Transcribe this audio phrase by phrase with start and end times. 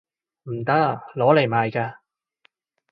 [0.45, 0.73] 唔得！
[1.15, 1.95] 攞嚟賣㗎